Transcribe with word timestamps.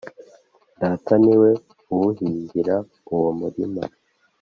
Data 0.79 1.13
ni 1.23 1.35
we 1.41 1.49
uwuhingira 1.91 2.75
uwo 3.13 3.29
murima 3.39 3.83